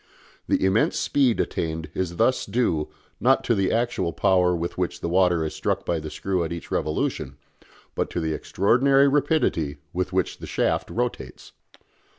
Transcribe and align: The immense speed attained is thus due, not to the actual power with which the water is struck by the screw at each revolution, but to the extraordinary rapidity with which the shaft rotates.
The 0.47 0.65
immense 0.65 0.97
speed 0.97 1.39
attained 1.39 1.91
is 1.93 2.15
thus 2.15 2.47
due, 2.47 2.89
not 3.19 3.43
to 3.43 3.53
the 3.53 3.71
actual 3.71 4.11
power 4.13 4.55
with 4.55 4.75
which 4.75 4.99
the 4.99 5.07
water 5.07 5.45
is 5.45 5.53
struck 5.53 5.85
by 5.85 5.99
the 5.99 6.09
screw 6.09 6.43
at 6.43 6.51
each 6.51 6.71
revolution, 6.71 7.37
but 7.93 8.09
to 8.09 8.19
the 8.19 8.33
extraordinary 8.33 9.07
rapidity 9.07 9.77
with 9.93 10.11
which 10.11 10.39
the 10.39 10.47
shaft 10.47 10.89
rotates. 10.89 11.51